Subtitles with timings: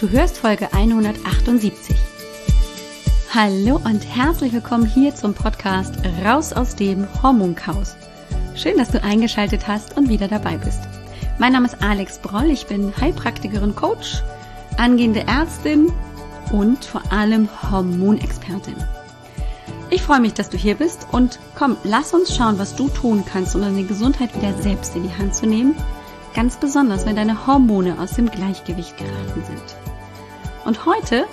[0.00, 1.94] Du hörst Folge 178.
[3.34, 5.92] Hallo und herzlich willkommen hier zum Podcast
[6.24, 7.96] Raus aus dem Hormonchaos.
[8.54, 10.80] Schön, dass du eingeschaltet hast und wieder dabei bist.
[11.38, 14.22] Mein Name ist Alex Broll, ich bin Heilpraktikerin, Coach,
[14.78, 15.92] angehende Ärztin
[16.50, 18.76] und vor allem Hormonexpertin.
[19.90, 23.22] Ich freue mich, dass du hier bist und komm, lass uns schauen, was du tun
[23.30, 25.76] kannst, um deine Gesundheit wieder selbst in die Hand zu nehmen.
[26.34, 29.89] Ganz besonders, wenn deine Hormone aus dem Gleichgewicht geraten sind.
[30.64, 31.26] Und heute,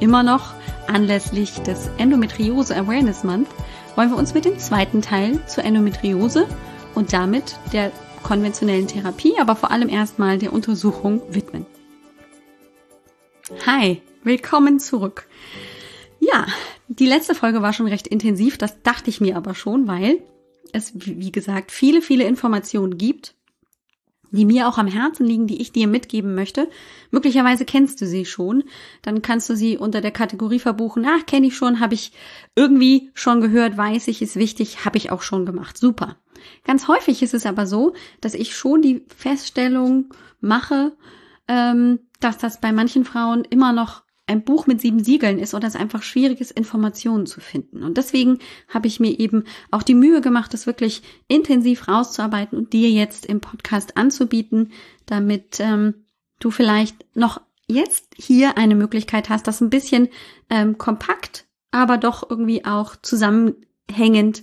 [0.00, 0.54] immer noch
[0.88, 3.48] anlässlich des Endometriose Awareness Month,
[3.94, 6.46] wollen wir uns mit dem zweiten Teil zur Endometriose
[6.94, 11.64] und damit der konventionellen Therapie, aber vor allem erstmal der Untersuchung widmen.
[13.66, 15.26] Hi, willkommen zurück.
[16.18, 16.46] Ja,
[16.88, 20.18] die letzte Folge war schon recht intensiv, das dachte ich mir aber schon, weil
[20.72, 23.34] es, wie gesagt, viele, viele Informationen gibt
[24.30, 26.68] die mir auch am Herzen liegen, die ich dir mitgeben möchte.
[27.10, 28.64] Möglicherweise kennst du sie schon.
[29.02, 31.06] Dann kannst du sie unter der Kategorie verbuchen.
[31.06, 32.12] Ach, kenne ich schon, habe ich
[32.54, 35.78] irgendwie schon gehört, weiß ich, ist wichtig, habe ich auch schon gemacht.
[35.78, 36.16] Super.
[36.64, 40.92] Ganz häufig ist es aber so, dass ich schon die Feststellung mache,
[41.48, 45.66] ähm, dass das bei manchen Frauen immer noch ein Buch mit sieben Siegeln ist oder
[45.66, 47.82] es einfach schwierig ist, Informationen zu finden.
[47.82, 52.72] Und deswegen habe ich mir eben auch die Mühe gemacht, das wirklich intensiv rauszuarbeiten und
[52.72, 54.72] dir jetzt im Podcast anzubieten,
[55.06, 56.06] damit ähm,
[56.38, 60.08] du vielleicht noch jetzt hier eine Möglichkeit hast, das ein bisschen
[60.48, 64.42] ähm, kompakt, aber doch irgendwie auch zusammenhängend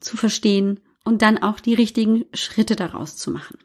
[0.00, 3.58] zu verstehen und dann auch die richtigen Schritte daraus zu machen.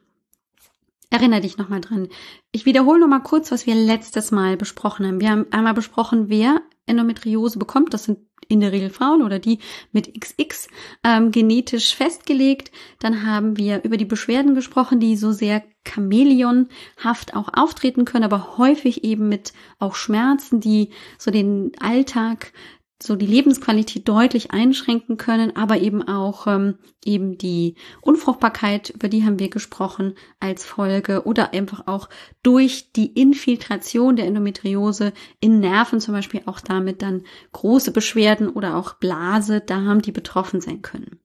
[1.10, 2.08] Erinner dich nochmal dran.
[2.52, 5.22] Ich wiederhole nochmal kurz, was wir letztes Mal besprochen haben.
[5.22, 7.94] Wir haben einmal besprochen, wer Endometriose bekommt.
[7.94, 9.60] Das sind in der Regel Frauen oder die
[9.92, 10.68] mit XX
[11.04, 12.72] ähm, genetisch festgelegt.
[13.00, 18.58] Dann haben wir über die Beschwerden gesprochen, die so sehr chamäleonhaft auch auftreten können, aber
[18.58, 22.54] häufig eben mit auch Schmerzen, die so den Alltag
[23.02, 29.26] so die Lebensqualität deutlich einschränken können, aber eben auch ähm, eben die Unfruchtbarkeit, über die
[29.26, 32.10] haben wir gesprochen als Folge oder einfach auch
[32.42, 35.12] durch die Infiltration der Endometriose
[35.42, 40.62] in Nerven zum Beispiel auch damit dann große Beschwerden oder auch Blase, Darm, die betroffen
[40.62, 41.20] sein können.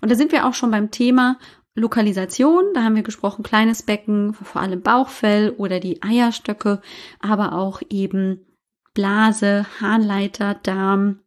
[0.00, 1.38] Und da sind wir auch schon beim Thema
[1.74, 6.82] Lokalisation, da haben wir gesprochen, kleines Becken, vor allem Bauchfell oder die Eierstöcke,
[7.20, 8.46] aber auch eben
[8.94, 11.20] Blase, Harnleiter, Darm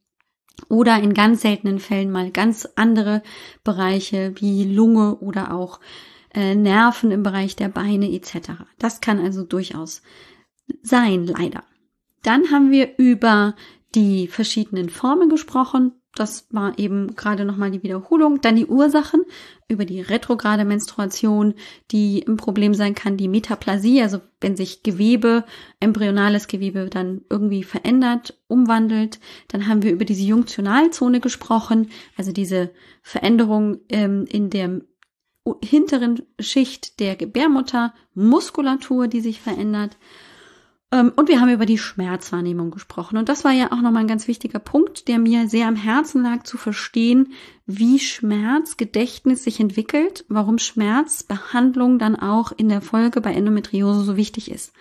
[0.69, 3.24] oder in ganz seltenen Fällen mal ganz andere
[3.63, 5.79] Bereiche wie Lunge oder auch
[6.34, 8.52] äh, Nerven im Bereich der Beine etc.
[8.79, 10.02] Das kann also durchaus
[10.81, 11.63] sein, leider.
[12.22, 13.56] Dann haben wir über
[13.96, 15.94] die verschiedenen Formen gesprochen.
[16.16, 18.40] Das war eben gerade nochmal die Wiederholung.
[18.41, 19.24] Dann die Ursachen
[19.68, 21.56] über die retrograde Menstruation,
[21.90, 25.44] die ein Problem sein kann, die Metaplasie, also wenn sich Gewebe,
[25.79, 29.19] embryonales Gewebe dann irgendwie verändert, umwandelt.
[29.47, 32.69] Dann haben wir über diese Junktionalzone gesprochen, also diese
[33.02, 34.81] Veränderung ähm, in der
[35.63, 39.97] hinteren Schicht der Gebärmutter, Muskulatur, die sich verändert.
[40.94, 43.18] Ähm, und wir haben über die Schmerzwahrnehmung gesprochen.
[43.18, 46.22] Und das war ja auch nochmal ein ganz wichtiger Punkt, der mir sehr am Herzen
[46.22, 47.34] lag, zu verstehen,
[47.66, 54.52] wie Schmerzgedächtnis sich entwickelt, warum Schmerzbehandlung dann auch in der Folge bei Endometriose so wichtig
[54.52, 54.72] ist.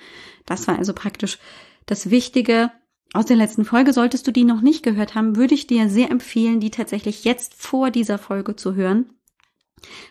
[0.45, 1.39] Das war also praktisch
[1.87, 2.71] das Wichtige.
[3.15, 6.11] Aus der letzten Folge solltest du die noch nicht gehört haben, würde ich dir sehr
[6.11, 9.11] empfehlen, die tatsächlich jetzt vor dieser Folge zu hören,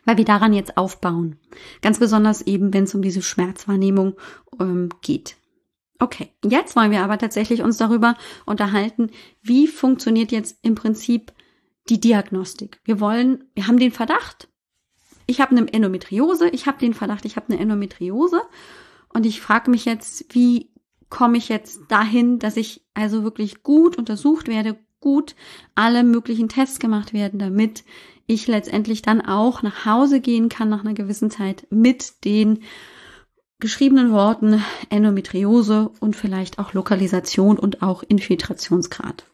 [0.05, 1.37] weil wir daran jetzt aufbauen.
[1.81, 4.13] Ganz besonders eben, wenn es um diese Schmerzwahrnehmung
[4.59, 5.35] ähm, geht.
[6.01, 8.15] Okay, jetzt wollen wir aber tatsächlich uns darüber
[8.47, 9.11] unterhalten,
[9.43, 11.31] wie funktioniert jetzt im Prinzip
[11.89, 12.79] die Diagnostik.
[12.83, 14.49] Wir wollen, wir haben den Verdacht,
[15.27, 18.41] ich habe eine Endometriose, ich habe den Verdacht, ich habe eine Endometriose
[19.13, 20.71] und ich frage mich jetzt, wie
[21.09, 25.35] komme ich jetzt dahin, dass ich also wirklich gut untersucht werde, gut
[25.75, 27.83] alle möglichen Tests gemacht werden, damit
[28.25, 32.63] ich letztendlich dann auch nach Hause gehen kann nach einer gewissen Zeit mit den
[33.61, 39.25] geschriebenen Worten Endometriose und vielleicht auch Lokalisation und auch Infiltrationsgrad.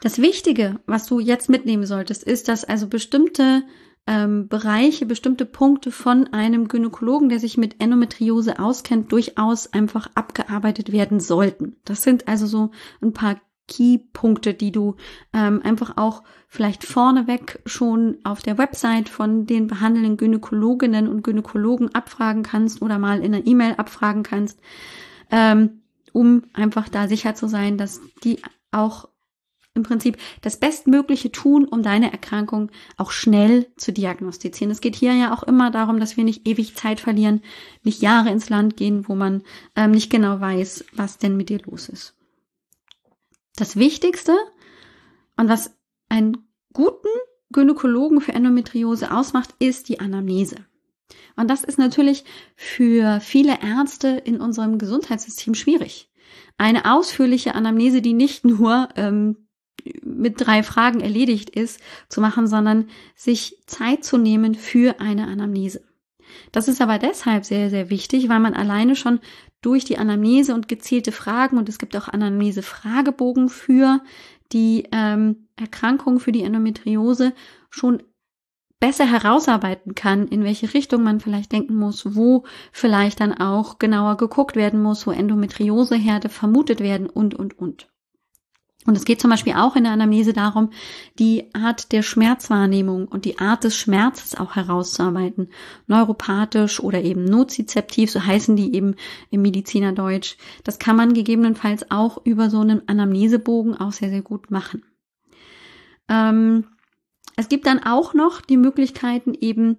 [0.00, 3.62] Das Wichtige, was du jetzt mitnehmen solltest, ist, dass also bestimmte
[4.06, 10.92] ähm, Bereiche, bestimmte Punkte von einem Gynäkologen, der sich mit Endometriose auskennt, durchaus einfach abgearbeitet
[10.92, 11.76] werden sollten.
[11.84, 12.70] Das sind also so
[13.02, 14.96] ein paar Key-Punkte, die du
[15.32, 21.94] ähm, einfach auch vielleicht vorneweg schon auf der Website von den behandelnden Gynäkologinnen und Gynäkologen
[21.94, 24.58] abfragen kannst oder mal in einer E-Mail abfragen kannst,
[25.30, 25.82] ähm,
[26.12, 28.40] um einfach da sicher zu sein, dass die
[28.72, 29.08] auch
[29.74, 34.70] im Prinzip das Bestmögliche tun, um deine Erkrankung auch schnell zu diagnostizieren.
[34.70, 37.42] Es geht hier ja auch immer darum, dass wir nicht ewig Zeit verlieren,
[37.84, 39.42] nicht Jahre ins Land gehen, wo man
[39.76, 42.17] ähm, nicht genau weiß, was denn mit dir los ist.
[43.56, 44.36] Das Wichtigste
[45.36, 45.76] und was
[46.08, 47.08] einen guten
[47.50, 50.56] Gynäkologen für Endometriose ausmacht, ist die Anamnese.
[51.36, 52.24] Und das ist natürlich
[52.56, 56.10] für viele Ärzte in unserem Gesundheitssystem schwierig.
[56.58, 59.48] Eine ausführliche Anamnese, die nicht nur ähm,
[60.02, 65.82] mit drei Fragen erledigt ist, zu machen, sondern sich Zeit zu nehmen für eine Anamnese.
[66.52, 69.20] Das ist aber deshalb sehr, sehr wichtig, weil man alleine schon
[69.60, 74.00] durch die Anamnese und gezielte Fragen und es gibt auch Anamnese-Fragebogen für
[74.52, 77.34] die ähm, Erkrankung, für die Endometriose
[77.70, 78.02] schon
[78.80, 84.16] besser herausarbeiten kann, in welche Richtung man vielleicht denken muss, wo vielleicht dann auch genauer
[84.16, 87.88] geguckt werden muss, wo Endometrioseherde vermutet werden und, und, und.
[88.88, 90.70] Und es geht zum Beispiel auch in der Anamnese darum,
[91.18, 95.50] die Art der Schmerzwahrnehmung und die Art des Schmerzes auch herauszuarbeiten.
[95.88, 98.94] Neuropathisch oder eben nozizeptiv, so heißen die eben
[99.28, 100.38] im Medizinerdeutsch.
[100.64, 104.82] Das kann man gegebenenfalls auch über so einen Anamnesebogen auch sehr, sehr gut machen.
[106.08, 106.64] Ähm,
[107.36, 109.76] es gibt dann auch noch die Möglichkeiten eben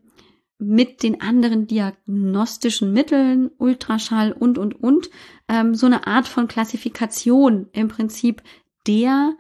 [0.60, 5.10] mit den anderen diagnostischen Mitteln, Ultraschall und, und, und,
[5.48, 8.44] ähm, so eine Art von Klassifikation im Prinzip
[8.88, 9.34] der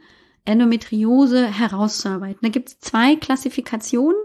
[0.46, 2.40] Endometriose herauszuarbeiten.
[2.42, 4.18] Da gibt es zwei Klassifikationen,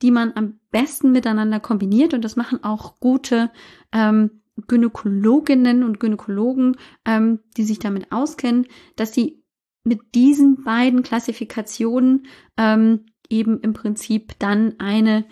[0.00, 3.50] die man am besten miteinander kombiniert und das machen auch gute
[3.92, 8.66] ähm, Gynäkologinnen und Gynäkologen, ähm, die sich damit auskennen,
[8.96, 9.42] dass sie
[9.84, 12.26] mit diesen beiden Klassifikationen
[12.56, 15.24] ähm, eben im Prinzip dann eine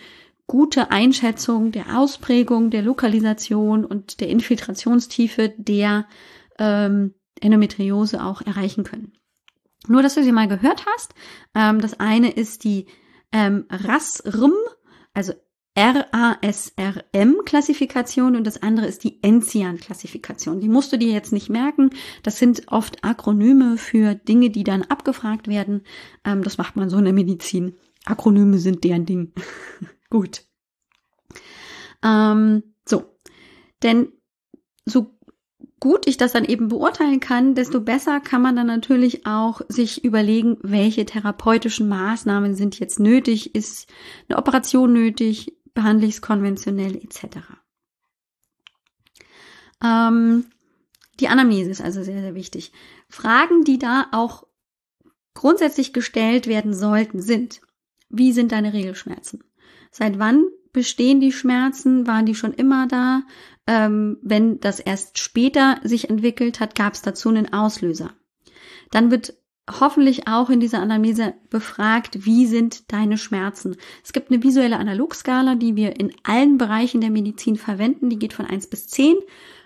[0.46, 6.08] gute Einschätzung der Ausprägung, der Lokalisation und der Infiltrationstiefe der
[6.58, 9.12] ähm, Endometriose auch erreichen können.
[9.88, 11.14] Nur, dass du sie mal gehört hast.
[11.54, 12.86] Ähm, das eine ist die
[13.32, 14.52] ähm, RASRM,
[15.14, 15.32] also
[15.76, 20.60] RASRM-Klassifikation und das andere ist die Enzian-Klassifikation.
[20.60, 21.88] Die musst du dir jetzt nicht merken.
[22.22, 25.84] Das sind oft Akronyme für Dinge, die dann abgefragt werden.
[26.24, 27.78] Ähm, das macht man so in der Medizin.
[28.04, 29.32] Akronyme sind deren Ding.
[30.10, 30.42] Gut.
[32.02, 33.16] Ähm, so.
[33.82, 34.12] Denn
[34.84, 35.18] so
[35.80, 40.04] gut ich das dann eben beurteilen kann, desto besser kann man dann natürlich auch sich
[40.04, 43.88] überlegen, welche therapeutischen Maßnahmen sind jetzt nötig, ist
[44.28, 47.38] eine Operation nötig, behandle ich es konventionell etc.
[49.82, 50.44] Ähm,
[51.18, 52.72] die Anamnese ist also sehr, sehr wichtig.
[53.08, 54.46] Fragen, die da auch
[55.34, 57.62] grundsätzlich gestellt werden sollten, sind,
[58.10, 59.44] wie sind deine Regelschmerzen?
[59.90, 62.06] Seit wann bestehen die Schmerzen?
[62.06, 63.22] Waren die schon immer da?
[63.66, 68.10] Ähm, wenn das erst später sich entwickelt hat, gab es dazu einen Auslöser.
[68.90, 69.34] Dann wird
[69.70, 73.76] hoffentlich auch in dieser Anamnese befragt, wie sind deine Schmerzen.
[74.02, 78.10] Es gibt eine visuelle Analogskala, die wir in allen Bereichen der Medizin verwenden.
[78.10, 79.16] Die geht von eins bis zehn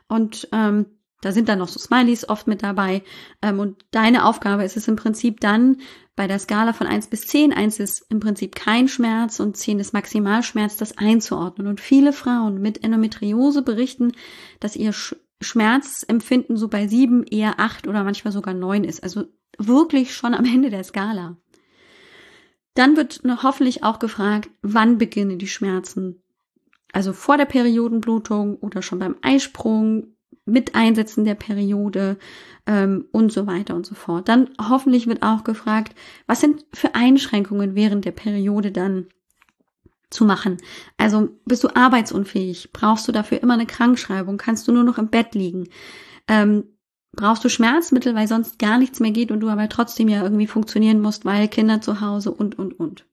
[0.08, 0.86] und ähm,
[1.22, 3.02] da sind dann noch so Smileys oft mit dabei.
[3.40, 5.78] Ähm, und deine Aufgabe ist es im Prinzip dann
[6.16, 9.80] bei der Skala von eins bis zehn, eins ist im Prinzip kein Schmerz und zehn
[9.80, 11.66] ist Maximalschmerz, das einzuordnen.
[11.66, 14.12] Und viele Frauen mit Endometriose berichten,
[14.60, 14.94] dass ihr
[15.40, 19.02] Schmerzempfinden so bei sieben, eher acht oder manchmal sogar neun ist.
[19.02, 19.24] Also
[19.58, 21.36] wirklich schon am Ende der Skala.
[22.74, 26.22] Dann wird hoffentlich auch gefragt, wann beginnen die Schmerzen?
[26.92, 30.13] Also vor der Periodenblutung oder schon beim Eisprung,
[30.46, 32.18] mit Einsetzen der Periode
[32.66, 34.28] ähm, und so weiter und so fort.
[34.28, 35.94] Dann hoffentlich wird auch gefragt,
[36.26, 39.06] was sind für Einschränkungen während der Periode dann
[40.10, 40.58] zu machen.
[40.96, 42.72] Also bist du arbeitsunfähig?
[42.72, 44.36] Brauchst du dafür immer eine Krankschreibung?
[44.36, 45.68] Kannst du nur noch im Bett liegen?
[46.28, 46.64] Ähm,
[47.12, 50.46] brauchst du Schmerzmittel, weil sonst gar nichts mehr geht und du aber trotzdem ja irgendwie
[50.46, 53.06] funktionieren musst, weil Kinder zu Hause und, und, und.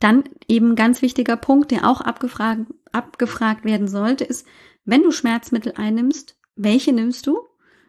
[0.00, 4.46] Dann eben ganz wichtiger Punkt, der auch abgefragt, abgefragt werden sollte, ist,
[4.84, 7.38] wenn du Schmerzmittel einnimmst, welche nimmst du?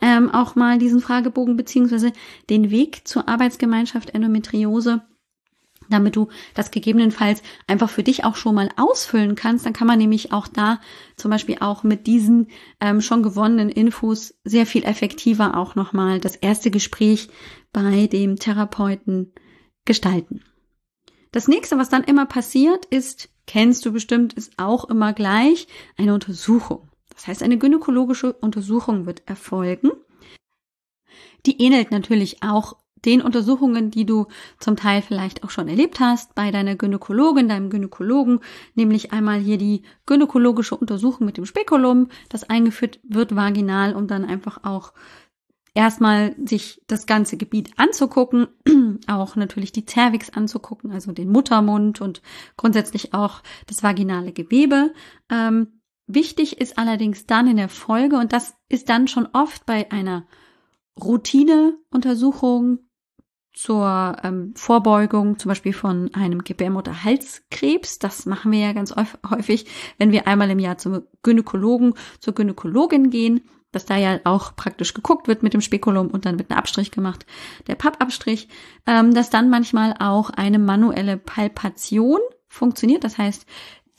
[0.00, 2.12] Ähm, auch mal diesen Fragebogen beziehungsweise
[2.50, 5.02] den Weg zur Arbeitsgemeinschaft Endometriose
[5.90, 9.66] damit du das gegebenenfalls einfach für dich auch schon mal ausfüllen kannst.
[9.66, 10.80] Dann kann man nämlich auch da
[11.16, 12.48] zum Beispiel auch mit diesen
[12.80, 17.28] ähm, schon gewonnenen Infos sehr viel effektiver auch nochmal das erste Gespräch
[17.72, 19.32] bei dem Therapeuten
[19.84, 20.42] gestalten.
[21.32, 26.14] Das nächste, was dann immer passiert, ist, kennst du bestimmt, ist auch immer gleich eine
[26.14, 26.88] Untersuchung.
[27.14, 29.90] Das heißt, eine gynäkologische Untersuchung wird erfolgen.
[31.46, 34.26] Die ähnelt natürlich auch den Untersuchungen, die du
[34.58, 38.40] zum Teil vielleicht auch schon erlebt hast bei deiner Gynäkologin, deinem Gynäkologen,
[38.74, 44.24] nämlich einmal hier die gynäkologische Untersuchung mit dem Spekulum, das eingeführt wird vaginal, um dann
[44.24, 44.92] einfach auch
[45.74, 48.46] erstmal sich das ganze Gebiet anzugucken,
[49.06, 52.22] auch natürlich die Cervix anzugucken, also den Muttermund und
[52.56, 54.94] grundsätzlich auch das vaginale Gewebe.
[55.30, 59.90] Ähm, wichtig ist allerdings dann in der Folge, und das ist dann schon oft bei
[59.90, 60.26] einer
[61.02, 62.78] Routineuntersuchung
[63.52, 68.00] zur ähm, Vorbeugung zum Beispiel von einem Gebärmutterhalskrebs.
[68.00, 68.94] Das machen wir ja ganz
[69.30, 69.66] häufig,
[69.96, 73.42] wenn wir einmal im Jahr zum Gynäkologen, zur Gynäkologin gehen,
[73.74, 76.90] dass da ja auch praktisch geguckt wird mit dem Spekulum und dann wird ein Abstrich
[76.90, 77.26] gemacht,
[77.66, 78.48] der Pappabstrich,
[78.86, 83.04] ähm, dass dann manchmal auch eine manuelle Palpation funktioniert.
[83.04, 83.46] Das heißt,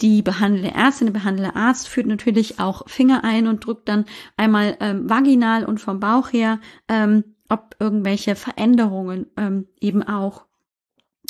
[0.02, 4.06] die behandelnde Ärztin, der behandelnde Arzt führt natürlich auch Finger ein und drückt dann
[4.36, 10.46] einmal ähm, vaginal und vom Bauch her ähm, ob irgendwelche Veränderungen ähm, eben auch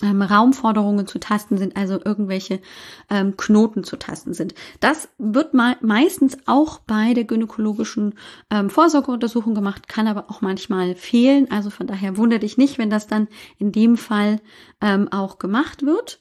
[0.04, 2.60] ähm, Raumforderungen zu tasten sind, also irgendwelche
[3.10, 4.54] ähm, Knoten zu tasten sind.
[4.80, 8.16] Das wird mal meistens auch bei der gynäkologischen
[8.50, 11.50] ähm, Vorsorgeuntersuchung gemacht, kann aber auch manchmal fehlen.
[11.52, 14.40] Also von daher wundere dich nicht, wenn das dann in dem Fall
[14.82, 16.20] ähm, auch gemacht wird.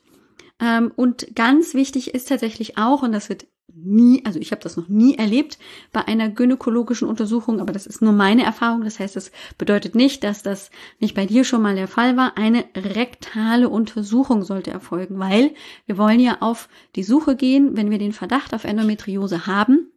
[0.60, 4.76] Ähm, und ganz wichtig ist tatsächlich auch, und das wird nie, also ich habe das
[4.76, 5.58] noch nie erlebt
[5.92, 8.84] bei einer gynäkologischen Untersuchung, aber das ist nur meine Erfahrung.
[8.84, 12.36] Das heißt, das bedeutet nicht, dass das nicht bei dir schon mal der Fall war.
[12.36, 15.54] Eine rektale Untersuchung sollte erfolgen, weil
[15.86, 19.90] wir wollen ja auf die Suche gehen, wenn wir den Verdacht auf Endometriose haben,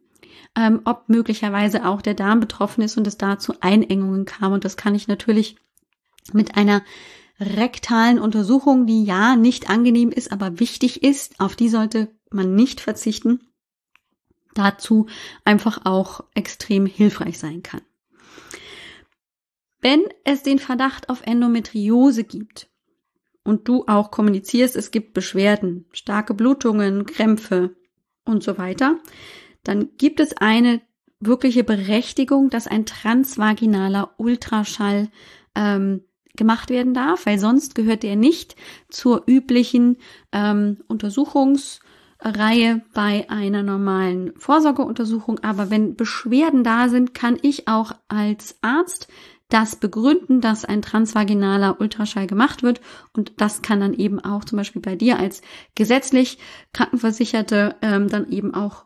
[0.56, 4.52] ähm, ob möglicherweise auch der Darm betroffen ist und es da zu Einengungen kam.
[4.52, 5.56] Und das kann ich natürlich
[6.32, 6.82] mit einer
[7.40, 12.80] rektalen Untersuchung, die ja nicht angenehm ist, aber wichtig ist, auf die sollte man nicht
[12.80, 13.47] verzichten,
[14.58, 15.06] dazu
[15.44, 17.82] einfach auch extrem hilfreich sein kann.
[19.80, 22.68] Wenn es den Verdacht auf Endometriose gibt
[23.44, 27.76] und du auch kommunizierst, es gibt Beschwerden, starke Blutungen, Krämpfe
[28.24, 28.98] und so weiter,
[29.62, 30.80] dann gibt es eine
[31.20, 35.10] wirkliche Berechtigung, dass ein transvaginaler Ultraschall
[35.54, 36.04] ähm,
[36.36, 38.56] gemacht werden darf, weil sonst gehört der nicht
[38.88, 39.96] zur üblichen
[40.32, 41.80] ähm, Untersuchungs-
[42.20, 45.40] Reihe bei einer normalen Vorsorgeuntersuchung.
[45.40, 49.08] Aber wenn Beschwerden da sind, kann ich auch als Arzt
[49.48, 52.80] das begründen, dass ein transvaginaler Ultraschall gemacht wird.
[53.14, 55.42] Und das kann dann eben auch zum Beispiel bei dir als
[55.74, 56.38] gesetzlich
[56.72, 58.84] Krankenversicherte ähm, dann eben auch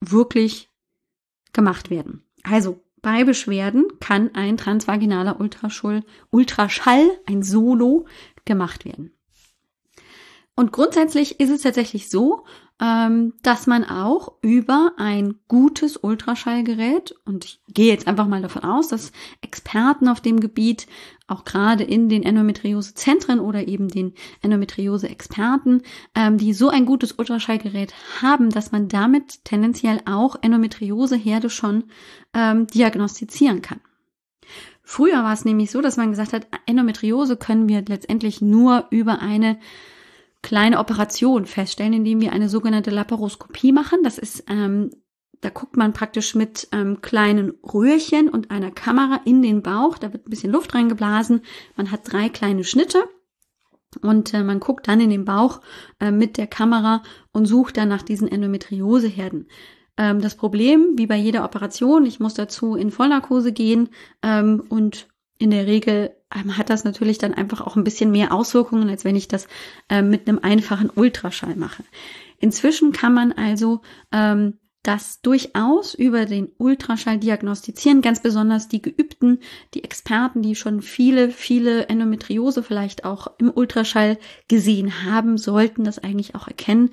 [0.00, 0.70] wirklich
[1.52, 2.24] gemacht werden.
[2.42, 8.06] Also bei Beschwerden kann ein transvaginaler Ultraschall, Ultraschall, ein Solo
[8.44, 9.17] gemacht werden.
[10.58, 12.44] Und grundsätzlich ist es tatsächlich so,
[12.80, 18.64] ähm, dass man auch über ein gutes Ultraschallgerät, und ich gehe jetzt einfach mal davon
[18.64, 20.88] aus, dass Experten auf dem Gebiet,
[21.28, 25.82] auch gerade in den Endometriose-Zentren oder eben den Endometriose-Experten,
[26.16, 31.84] ähm, die so ein gutes Ultraschallgerät haben, dass man damit tendenziell auch Endometrioseherde schon
[32.34, 33.78] ähm, diagnostizieren kann.
[34.82, 39.20] Früher war es nämlich so, dass man gesagt hat, Endometriose können wir letztendlich nur über
[39.20, 39.60] eine
[40.42, 44.00] kleine Operation feststellen, indem wir eine sogenannte Laparoskopie machen.
[44.02, 44.90] Das ist, ähm,
[45.40, 49.98] da guckt man praktisch mit ähm, kleinen Röhrchen und einer Kamera in den Bauch.
[49.98, 51.42] Da wird ein bisschen Luft reingeblasen.
[51.76, 53.04] Man hat drei kleine Schnitte.
[54.02, 55.60] Und äh, man guckt dann in den Bauch
[55.98, 57.02] äh, mit der Kamera
[57.32, 59.48] und sucht dann nach diesen Endometrioseherden.
[59.96, 63.88] ähm, das Problem, wie bei jeder Operation, ich muss dazu in Vollnarkose gehen
[64.22, 68.88] ähm, und in der Regel hat das natürlich dann einfach auch ein bisschen mehr Auswirkungen,
[68.88, 69.48] als wenn ich das
[69.88, 71.84] ähm, mit einem einfachen Ultraschall mache.
[72.38, 73.80] Inzwischen kann man also
[74.12, 79.40] ähm, das durchaus über den Ultraschall diagnostizieren, ganz besonders die Geübten,
[79.74, 85.98] die Experten, die schon viele, viele Endometriose vielleicht auch im Ultraschall gesehen haben, sollten das
[85.98, 86.90] eigentlich auch erkennen.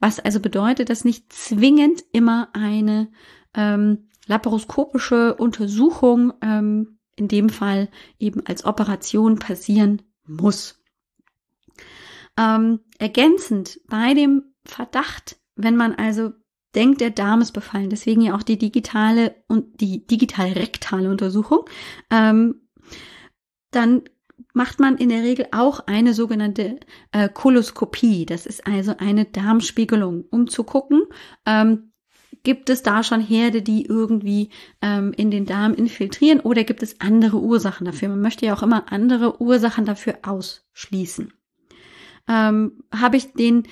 [0.00, 3.08] Was also bedeutet, dass nicht zwingend immer eine
[3.54, 10.80] ähm, laparoskopische Untersuchung ähm, in dem Fall eben als Operation passieren muss.
[12.38, 16.32] Ähm, ergänzend bei dem Verdacht, wenn man also
[16.74, 21.64] denkt, der Darm ist befallen, deswegen ja auch die digitale und die digital-rektale Untersuchung,
[22.10, 22.68] ähm,
[23.70, 24.02] dann
[24.52, 26.78] macht man in der Regel auch eine sogenannte
[27.12, 28.26] äh, Koloskopie.
[28.26, 31.02] Das ist also eine Darmspiegelung, um zu gucken,
[31.46, 31.87] ähm,
[32.42, 37.00] gibt es da schon Herde, die irgendwie ähm, in den Darm infiltrieren oder gibt es
[37.00, 38.08] andere Ursachen dafür?
[38.08, 41.32] Man möchte ja auch immer andere Ursachen dafür ausschließen.
[42.28, 43.64] Ähm, Habe ich den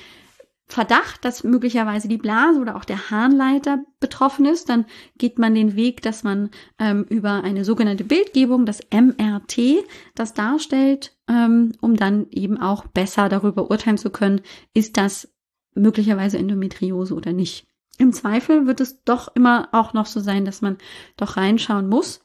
[0.69, 4.85] Verdacht, dass möglicherweise die Blase oder auch der Harnleiter betroffen ist, dann
[5.17, 9.85] geht man den Weg, dass man ähm, über eine sogenannte Bildgebung, das MRT,
[10.17, 14.41] das darstellt, ähm, um dann eben auch besser darüber urteilen zu können,
[14.75, 15.33] ist das
[15.75, 17.69] möglicherweise Endometriose oder nicht.
[17.99, 20.77] Im Zweifel wird es doch immer auch noch so sein, dass man
[21.17, 22.21] doch reinschauen muss,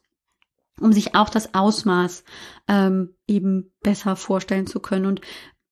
[0.80, 2.24] um sich auch das Ausmaß
[2.68, 5.06] ähm, eben besser vorstellen zu können.
[5.06, 5.22] Und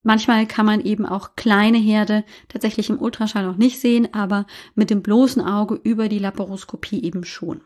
[0.02, 4.88] Manchmal kann man eben auch kleine Herde tatsächlich im Ultraschall noch nicht sehen, aber mit
[4.88, 7.60] dem bloßen Auge über die Laparoskopie eben schon.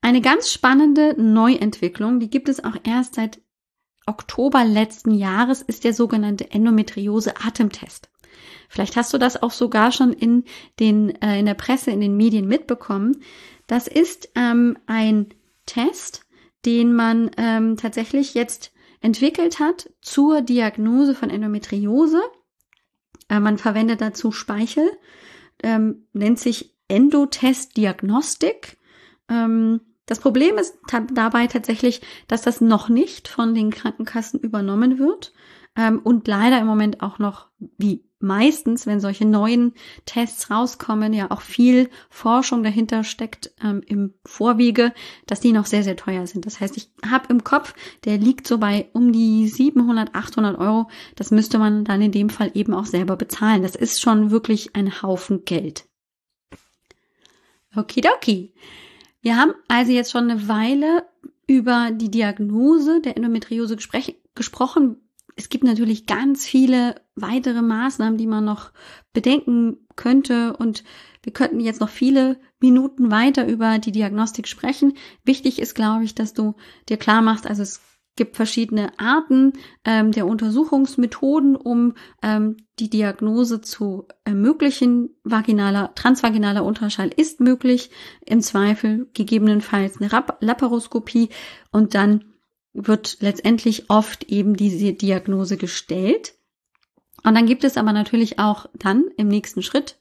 [0.00, 3.40] Eine ganz spannende Neuentwicklung, die gibt es auch erst seit
[4.06, 8.10] Oktober letzten Jahres, ist der sogenannte Endometriose-Atemtest.
[8.72, 10.44] Vielleicht hast du das auch sogar schon in,
[10.80, 13.18] den, äh, in der Presse, in den Medien mitbekommen.
[13.66, 15.26] Das ist ähm, ein
[15.66, 16.24] Test,
[16.64, 22.22] den man ähm, tatsächlich jetzt entwickelt hat zur Diagnose von Endometriose.
[23.28, 24.90] Äh, man verwendet dazu Speichel,
[25.62, 28.78] ähm, nennt sich Endotest Diagnostik.
[29.28, 30.78] Ähm, das Problem ist
[31.12, 35.34] dabei tatsächlich, dass das noch nicht von den Krankenkassen übernommen wird
[35.76, 39.74] ähm, und leider im Moment auch noch, wie meistens, wenn solche neuen
[40.06, 44.92] Tests rauskommen, ja auch viel Forschung dahinter steckt ähm, im Vorwege,
[45.26, 46.46] dass die noch sehr, sehr teuer sind.
[46.46, 50.88] Das heißt, ich habe im Kopf, der liegt so bei um die 700, 800 Euro.
[51.16, 53.62] Das müsste man dann in dem Fall eben auch selber bezahlen.
[53.62, 55.84] Das ist schon wirklich ein Haufen Geld.
[57.74, 58.54] Okidoki.
[59.20, 61.06] Wir haben also jetzt schon eine Weile
[61.46, 63.76] über die Diagnose der Endometriose
[64.34, 64.96] gesprochen,
[65.36, 68.72] es gibt natürlich ganz viele weitere Maßnahmen, die man noch
[69.12, 70.84] bedenken könnte und
[71.22, 74.94] wir könnten jetzt noch viele Minuten weiter über die Diagnostik sprechen.
[75.24, 76.54] Wichtig ist, glaube ich, dass du
[76.88, 77.80] dir klar machst, also es
[78.16, 85.10] gibt verschiedene Arten ähm, der Untersuchungsmethoden, um ähm, die Diagnose zu ermöglichen.
[85.24, 87.90] Vaginaler, transvaginaler Ultraschall ist möglich,
[88.26, 91.30] im Zweifel gegebenenfalls eine Laparoskopie
[91.70, 92.31] und dann
[92.74, 96.34] wird letztendlich oft eben diese Diagnose gestellt.
[97.22, 99.98] Und dann gibt es aber natürlich auch dann im nächsten Schritt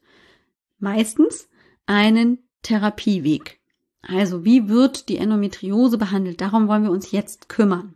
[0.79, 1.49] meistens
[1.85, 3.59] einen Therapieweg.
[4.01, 6.41] Also wie wird die Endometriose behandelt?
[6.41, 7.95] Darum wollen wir uns jetzt kümmern.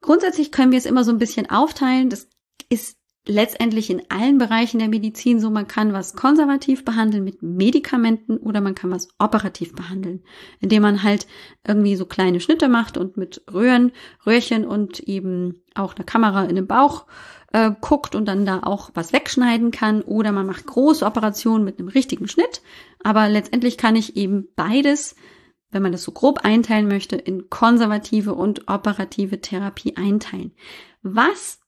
[0.00, 2.08] Grundsätzlich können wir es immer so ein bisschen aufteilen.
[2.08, 2.28] Das
[2.68, 2.97] ist
[3.28, 8.60] letztendlich in allen Bereichen der Medizin so, man kann was konservativ behandeln mit Medikamenten oder
[8.60, 10.24] man kann was operativ behandeln,
[10.60, 11.26] indem man halt
[11.66, 13.92] irgendwie so kleine Schnitte macht und mit Röhren,
[14.26, 17.06] Röhrchen und eben auch eine Kamera in den Bauch
[17.52, 21.78] äh, guckt und dann da auch was wegschneiden kann oder man macht große Operationen mit
[21.78, 22.62] einem richtigen Schnitt,
[23.04, 25.14] aber letztendlich kann ich eben beides
[25.70, 30.52] wenn man das so grob einteilen möchte, in konservative und operative Therapie einteilen.
[31.02, 31.60] Was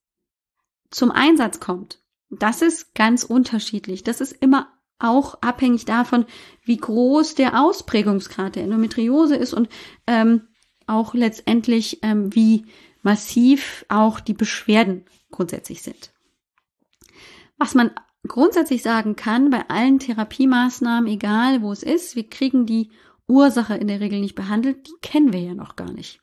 [0.90, 2.00] zum Einsatz kommt,
[2.31, 4.05] das ist ganz unterschiedlich.
[4.05, 6.26] Das ist immer auch abhängig davon,
[6.64, 9.68] wie groß der Ausprägungsgrad der Endometriose ist und
[10.07, 10.48] ähm,
[10.87, 12.66] auch letztendlich, ähm, wie
[13.03, 16.12] massiv auch die Beschwerden grundsätzlich sind.
[17.57, 17.92] Was man
[18.26, 22.90] grundsätzlich sagen kann, bei allen Therapiemaßnahmen, egal wo es ist, wir kriegen die
[23.26, 26.20] Ursache in der Regel nicht behandelt, die kennen wir ja noch gar nicht.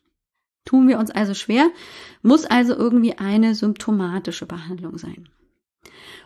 [0.68, 1.70] Tun wir uns also schwer,
[2.20, 5.26] muss also irgendwie eine symptomatische Behandlung sein.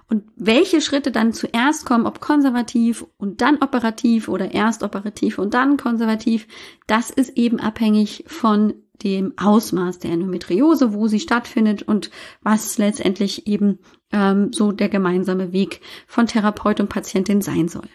[0.08, 5.54] Und welche Schritte dann zuerst kommen, ob konservativ und dann operativ oder erst operativ und
[5.54, 6.48] dann konservativ,
[6.88, 8.74] das ist eben abhängig von
[9.04, 13.78] dem Ausmaß der Endometriose, wo sie stattfindet und was letztendlich eben
[14.10, 17.88] ähm, so der gemeinsame Weg von Therapeut und Patientin sein soll.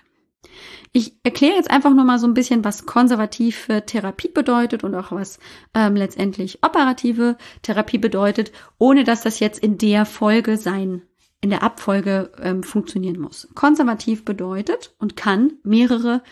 [0.92, 5.12] Ich erkläre jetzt einfach nur mal so ein bisschen, was konservative Therapie bedeutet und auch
[5.12, 5.40] was
[5.74, 11.02] ähm, letztendlich operative Therapie bedeutet, ohne dass das jetzt in der Folge sein,
[11.42, 13.48] in der Abfolge ähm, funktionieren muss.
[13.54, 16.24] Konservativ bedeutet und kann mehrere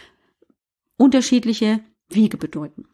[0.97, 2.85] unterschiedliche Wege bedeuten.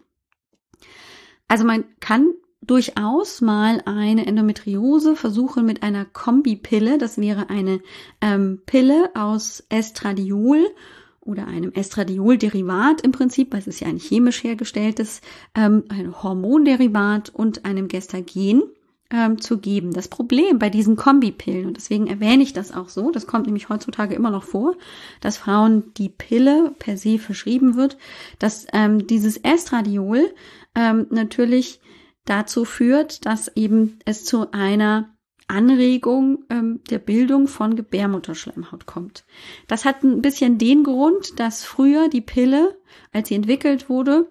[1.48, 6.98] Also man kann durchaus mal eine Endometriose versuchen mit einer Kombipille.
[6.98, 7.82] Das wäre eine
[8.22, 10.66] ähm, Pille aus Estradiol
[11.32, 15.22] oder einem Estradiol-Derivat im Prinzip, weil es ist ja ein chemisch hergestelltes,
[15.56, 18.64] ähm, ein Hormonderivat und einem Gestagen
[19.12, 19.94] ähm, zu geben.
[19.94, 23.70] Das Problem bei diesen Kombipillen, und deswegen erwähne ich das auch so, das kommt nämlich
[23.70, 24.76] heutzutage immer noch vor,
[25.20, 27.98] dass Frauen die Pille per se verschrieben wird,
[28.40, 30.34] dass ähm, dieses Estradiol
[30.76, 31.82] ähm, natürlich
[32.26, 35.10] dazu führt, dass eben es zu einer
[35.52, 39.26] Anregung ähm, der Bildung von Gebärmutterschleimhaut kommt.
[39.68, 42.78] Das hat ein bisschen den Grund, dass früher die Pille,
[43.12, 44.28] als sie entwickelt wurde,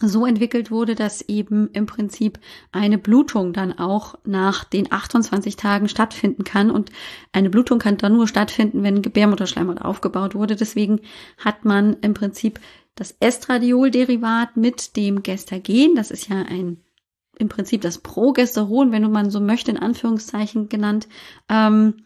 [0.00, 2.38] so entwickelt wurde, dass eben im Prinzip
[2.70, 6.70] eine Blutung dann auch nach den 28 Tagen stattfinden kann.
[6.70, 6.90] Und
[7.32, 10.54] eine Blutung kann dann nur stattfinden, wenn Gebärmutterschleimhaut aufgebaut wurde.
[10.54, 11.00] Deswegen
[11.38, 12.60] hat man im Prinzip
[12.94, 16.78] das Estradiol-Derivat mit dem Gestagen, das ist ja ein
[17.38, 21.08] im Prinzip das Progesteron, wenn man so möchte, in Anführungszeichen genannt,
[21.48, 22.04] ähm,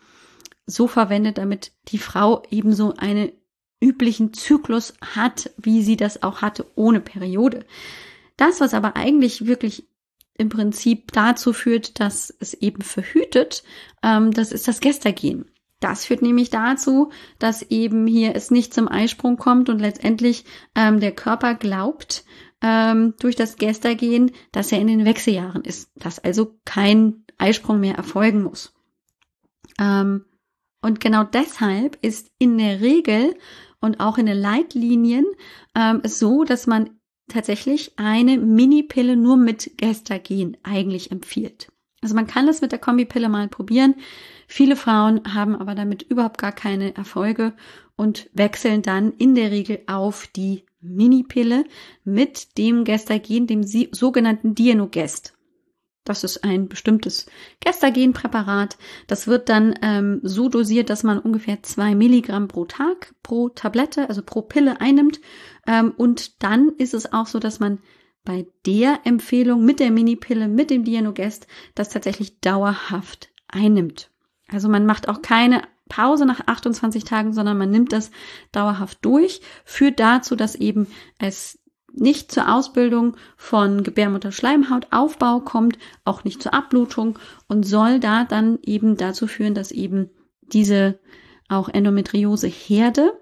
[0.66, 3.32] so verwendet, damit die Frau ebenso einen
[3.80, 7.64] üblichen Zyklus hat, wie sie das auch hatte ohne Periode.
[8.36, 9.88] Das, was aber eigentlich wirklich
[10.36, 13.62] im Prinzip dazu führt, dass es eben verhütet,
[14.02, 15.46] ähm, das ist das Gestagen.
[15.80, 21.00] Das führt nämlich dazu, dass eben hier es nicht zum Eisprung kommt und letztendlich ähm,
[21.00, 22.24] der Körper glaubt,
[22.62, 27.94] ähm, durch das Gestagen, dass er in den Wechseljahren ist, dass also kein Eisprung mehr
[27.94, 28.74] erfolgen muss.
[29.78, 30.24] Ähm,
[30.82, 33.34] und genau deshalb ist in der Regel
[33.80, 35.26] und auch in den Leitlinien
[35.74, 36.90] ähm, so, dass man
[37.28, 41.70] tatsächlich eine Minipille nur mit Gestagen eigentlich empfiehlt.
[42.02, 43.94] Also man kann das mit der Kombipille mal probieren.
[44.46, 47.52] Viele Frauen haben aber damit überhaupt gar keine Erfolge
[47.96, 51.64] und wechseln dann in der Regel auf die Minipille
[52.04, 55.34] mit dem Gestagen, dem sogenannten Dienogest.
[56.04, 57.26] Das ist ein bestimmtes
[57.60, 58.78] Gestagenpräparat.
[59.06, 64.08] Das wird dann ähm, so dosiert, dass man ungefähr zwei Milligramm pro Tag pro Tablette,
[64.08, 65.20] also pro Pille einnimmt.
[65.66, 67.80] Ähm, und dann ist es auch so, dass man
[68.24, 74.10] bei der Empfehlung mit der Minipille, mit dem Dienogest, das tatsächlich dauerhaft einnimmt.
[74.48, 78.10] Also man macht auch keine Pause nach 28 Tagen, sondern man nimmt das
[78.52, 80.86] dauerhaft durch, führt dazu, dass eben
[81.18, 81.58] es
[81.92, 88.96] nicht zur Ausbildung von Gebärmutterschleimhautaufbau kommt, auch nicht zur Abblutung und soll da dann eben
[88.96, 91.00] dazu führen, dass eben diese
[91.48, 93.12] auch Endometriose-Herde,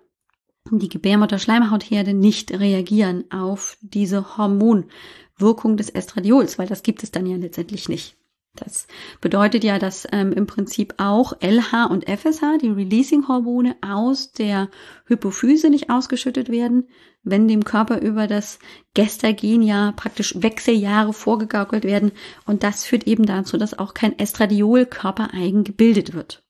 [0.71, 7.39] die Gebärmutterschleimhautherde nicht reagieren auf diese Hormonwirkung des Estradiols, weil das gibt es dann ja
[7.39, 8.18] letztendlich nicht.
[8.55, 8.89] Das
[9.21, 14.69] bedeutet ja, dass ähm, im Prinzip auch LH und FSH, die Releasing-Hormone, aus der
[15.07, 16.89] Hypophyse nicht ausgeschüttet werden,
[17.23, 18.59] wenn dem Körper über das
[18.95, 22.13] Gestagen ja praktisch Wechseljahre vorgegaukelt werden.
[22.47, 26.43] Und das führt eben dazu, dass auch kein Estradiol körpereigen gebildet wird.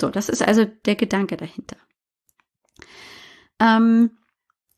[0.00, 1.76] So, das ist also der Gedanke dahinter.
[3.60, 4.10] Ähm,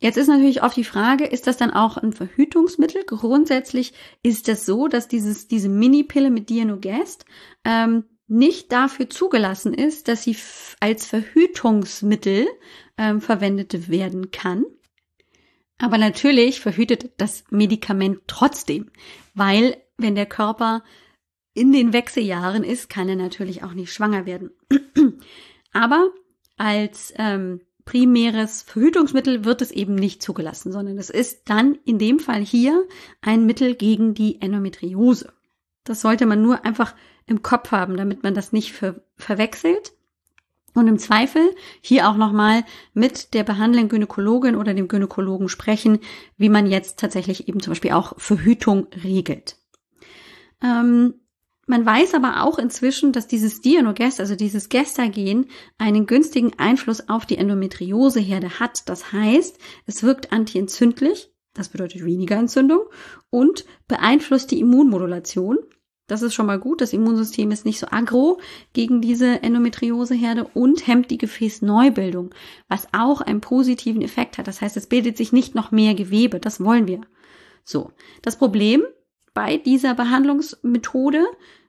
[0.02, 3.04] Jetzt ist natürlich oft die Frage, ist das dann auch ein Verhütungsmittel?
[3.04, 3.92] Grundsätzlich
[4.24, 7.24] ist es so, dass dieses, diese Minipille mit Dienogest
[7.64, 10.36] ähm, nicht dafür zugelassen ist, dass sie
[10.80, 12.48] als Verhütungsmittel
[12.98, 14.64] ähm, verwendet werden kann.
[15.78, 18.90] Aber natürlich verhütet das Medikament trotzdem,
[19.34, 20.82] weil wenn der Körper
[21.54, 24.50] in den Wechseljahren ist, kann er natürlich auch nicht schwanger werden.
[25.72, 26.10] Aber
[26.56, 32.18] als ähm, primäres Verhütungsmittel wird es eben nicht zugelassen, sondern es ist dann in dem
[32.18, 32.86] Fall hier
[33.20, 35.32] ein Mittel gegen die Endometriose.
[35.84, 36.94] Das sollte man nur einfach
[37.26, 39.92] im Kopf haben, damit man das nicht ver verwechselt.
[40.74, 42.64] Und im Zweifel hier auch nochmal
[42.94, 45.98] mit der behandelnden Gynäkologin oder dem Gynäkologen sprechen,
[46.38, 49.58] wie man jetzt tatsächlich eben zum Beispiel auch Verhütung regelt.
[50.62, 51.14] Ähm,
[51.72, 55.46] man weiß aber auch inzwischen, dass dieses Dienogest, also dieses Gestagen,
[55.78, 58.90] einen günstigen Einfluss auf die Endometrioseherde hat.
[58.90, 62.82] Das heißt, es wirkt antientzündlich, das bedeutet weniger Entzündung,
[63.30, 65.60] und beeinflusst die Immunmodulation.
[66.08, 66.82] Das ist schon mal gut.
[66.82, 68.38] Das Immunsystem ist nicht so aggro
[68.74, 72.34] gegen diese Endometrioseherde und hemmt die Gefäßneubildung,
[72.68, 74.46] was auch einen positiven Effekt hat.
[74.46, 76.38] Das heißt, es bildet sich nicht noch mehr Gewebe.
[76.38, 77.00] Das wollen wir.
[77.64, 77.92] So.
[78.20, 78.82] Das Problem
[79.32, 81.24] bei dieser Behandlungsmethode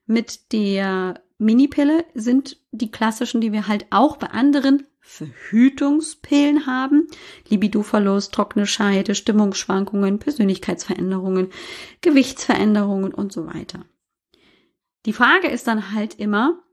[0.05, 7.07] mit der Minipille sind die klassischen, die wir halt auch bei anderen Verhütungspillen haben.
[7.49, 11.49] Libidoverlust, trockene Scheide, Stimmungsschwankungen, Persönlichkeitsveränderungen,
[12.01, 13.85] Gewichtsveränderungen und so weiter.
[15.05, 16.63] Die Frage ist dann halt immer,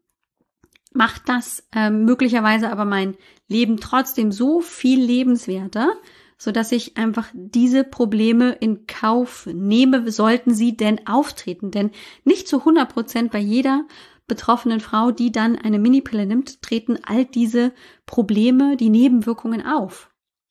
[0.93, 3.16] macht das äh, möglicherweise aber mein
[3.49, 5.93] Leben trotzdem so viel lebenswerter,
[6.42, 11.70] so dass ich einfach diese Probleme in Kauf nehme, sollten sie denn auftreten.
[11.70, 11.90] Denn
[12.24, 13.87] nicht zu 100 Prozent bei jeder
[14.26, 17.74] betroffenen Frau, die dann eine Minipille nimmt, treten all diese
[18.07, 20.11] Probleme, die Nebenwirkungen auf.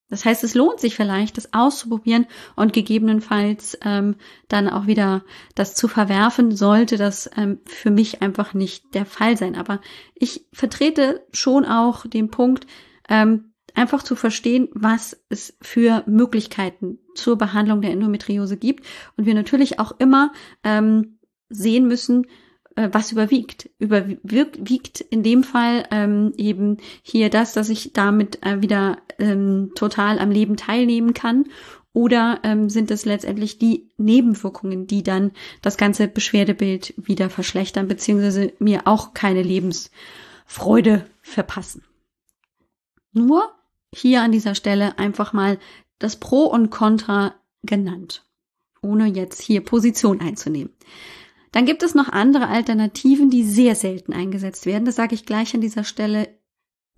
[0.10, 4.16] Das heißt, es lohnt sich vielleicht, das auszuprobieren und gegebenenfalls ähm,
[4.48, 5.24] dann auch wieder
[5.56, 9.56] das zu verwerfen, sollte das ähm, für mich einfach nicht der Fall sein.
[9.56, 9.82] Aber
[10.14, 12.68] ich vertrete schon auch den Punkt,
[13.08, 18.86] ähm, einfach zu verstehen, was es für Möglichkeiten zur Behandlung der Endometriose gibt
[19.18, 20.32] und wir natürlich auch immer
[20.64, 22.28] ähm, sehen müssen,
[22.76, 23.70] äh, was überwiegt.
[23.78, 30.20] Überwiegt in dem Fall ähm, eben hier das, dass ich damit äh, wieder ähm, total
[30.20, 31.46] am Leben teilnehmen kann.
[31.92, 38.54] Oder ähm, sind es letztendlich die Nebenwirkungen, die dann das ganze Beschwerdebild wieder verschlechtern, beziehungsweise
[38.60, 41.84] mir auch keine Lebensfreude verpassen.
[43.12, 43.52] Nur
[43.94, 45.60] hier an dieser Stelle einfach mal
[45.98, 48.26] das Pro und Contra genannt,
[48.82, 50.74] ohne jetzt hier Position einzunehmen.
[51.52, 54.86] Dann gibt es noch andere Alternativen, die sehr selten eingesetzt werden.
[54.86, 56.40] Das sage ich gleich an dieser Stelle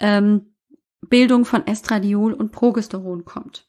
[0.00, 0.54] ähm,
[1.08, 3.68] Bildung von Estradiol und Progesteron kommt.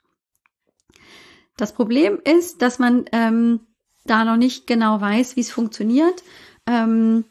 [1.56, 3.60] Das Problem ist, dass man ähm,
[4.06, 6.24] da noch nicht genau weiß, wie es funktioniert.
[6.66, 7.26] Ähm,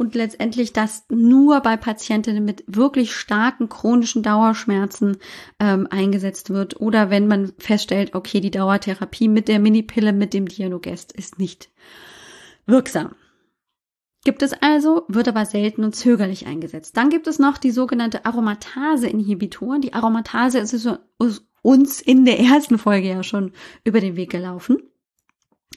[0.00, 5.18] und letztendlich das nur bei Patientinnen mit wirklich starken chronischen Dauerschmerzen
[5.60, 10.48] ähm, eingesetzt wird oder wenn man feststellt, okay, die Dauertherapie mit der Minipille mit dem
[10.48, 11.68] Dianogest ist nicht
[12.64, 13.14] wirksam.
[14.24, 16.96] Gibt es also, wird aber selten und zögerlich eingesetzt.
[16.96, 19.82] Dann gibt es noch die sogenannte Aromatase-Inhibitoren.
[19.82, 20.88] Die Aromatase ist
[21.60, 23.52] uns in der ersten Folge ja schon
[23.84, 24.78] über den Weg gelaufen.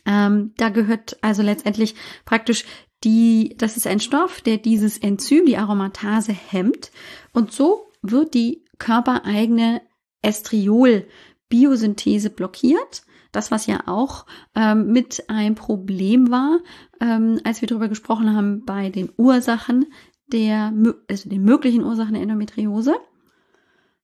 [0.06, 2.64] Ähm, da gehört also letztendlich praktisch
[3.04, 6.92] die, das ist ein Stoff, der dieses Enzym, die Aromatase, hemmt.
[7.34, 9.82] Und so wird die körpereigene
[10.22, 13.04] Estriol-Biosynthese blockiert.
[13.32, 16.60] Das, was ja auch ähm, mit ein Problem war,
[17.02, 19.88] ähm, als wir darüber gesprochen haben bei den Ursachen
[20.28, 20.72] der,
[21.10, 22.96] also den möglichen Ursachen der Endometriose.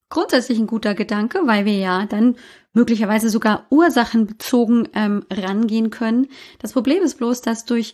[0.09, 2.35] Grundsätzlich ein guter Gedanke, weil wir ja dann
[2.73, 6.27] möglicherweise sogar ursachenbezogen ähm, rangehen können.
[6.57, 7.93] Das Problem ist bloß, dass durch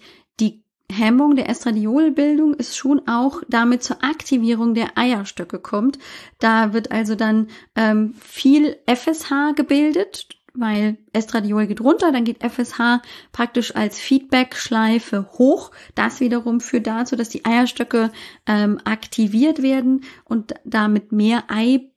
[0.92, 6.00] Hemmung der Estradiolbildung ist schon auch damit zur Aktivierung der Eierstöcke kommt.
[6.40, 13.02] Da wird also dann ähm, viel FSH gebildet, weil Estradiol geht runter, dann geht FSH
[13.32, 15.72] praktisch als Feedback-Schleife hoch.
[15.96, 18.12] Das wiederum führt dazu, dass die Eierstöcke
[18.46, 21.92] ähm, aktiviert werden und damit mehr Ei,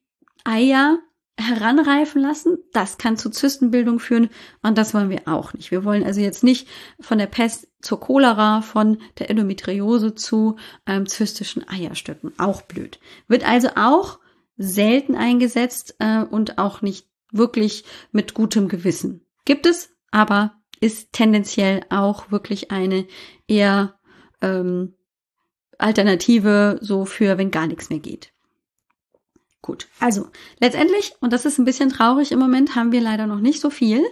[0.44, 0.98] Eier
[1.38, 2.58] heranreifen lassen.
[2.72, 4.28] Das kann zu Zystenbildung führen
[4.62, 5.70] und das wollen wir auch nicht.
[5.70, 6.68] Wir wollen also jetzt nicht
[7.00, 12.32] von der Pest zur Cholera, von der Endometriose zu ähm, zystischen Eierstöcken.
[12.38, 12.98] Auch blöd.
[13.28, 14.18] Wird also auch
[14.56, 19.24] selten eingesetzt äh, und auch nicht wirklich mit gutem Gewissen.
[19.44, 23.06] Gibt es, aber ist tendenziell auch wirklich eine
[23.46, 23.98] eher
[24.40, 24.94] ähm,
[25.78, 28.32] Alternative so für, wenn gar nichts mehr geht.
[29.68, 30.28] Gut, also
[30.60, 33.68] letztendlich, und das ist ein bisschen traurig im Moment, haben wir leider noch nicht so
[33.68, 34.02] viel,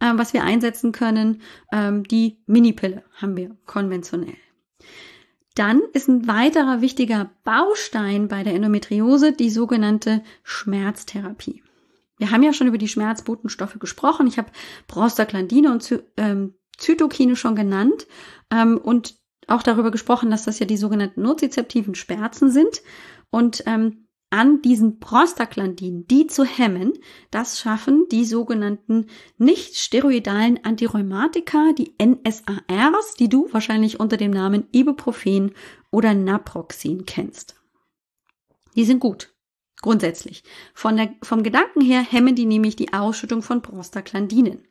[0.00, 1.40] ähm, was wir einsetzen können.
[1.72, 4.34] Ähm, die Minipille haben wir konventionell.
[5.54, 11.62] Dann ist ein weiterer wichtiger Baustein bei der Endometriose die sogenannte Schmerztherapie.
[12.18, 14.26] Wir haben ja schon über die Schmerzbotenstoffe gesprochen.
[14.26, 14.50] Ich habe
[14.88, 18.08] Prostaglandine und Zy ähm, Zytokine schon genannt
[18.50, 19.14] ähm, und
[19.46, 22.82] auch darüber gesprochen, dass das ja die sogenannten nozizeptiven Schmerzen sind.
[23.30, 24.03] Und ähm,
[24.34, 26.94] an diesen Prostaglandinen, die zu hemmen,
[27.30, 29.06] das schaffen die sogenannten
[29.38, 35.52] nicht steroidalen Antirheumatika, die NSARs, die du wahrscheinlich unter dem Namen Ibuprofen
[35.92, 37.54] oder Naproxen kennst.
[38.74, 39.32] Die sind gut.
[39.82, 40.42] Grundsätzlich.
[40.82, 44.66] Der, vom Gedanken her hemmen die nämlich die Ausschüttung von Prostaglandinen.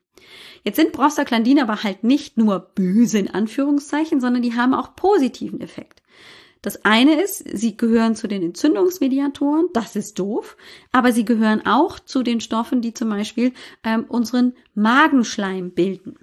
[0.65, 5.61] Jetzt sind Prostaglandine aber halt nicht nur böse in Anführungszeichen, sondern die haben auch positiven
[5.61, 6.02] Effekt.
[6.63, 10.55] Das eine ist, sie gehören zu den Entzündungsmediatoren, das ist doof,
[10.93, 13.51] aber sie gehören auch zu den Stoffen, die zum Beispiel
[13.83, 16.17] ähm, unseren Magenschleim bilden.